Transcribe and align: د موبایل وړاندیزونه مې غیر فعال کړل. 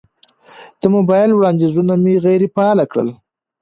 د 0.81 0.83
موبایل 0.95 1.29
وړاندیزونه 1.33 1.93
مې 2.03 2.13
غیر 2.25 2.41
فعال 2.55 2.79
کړل. 2.91 3.09